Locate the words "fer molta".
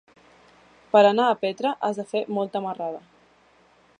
2.15-2.65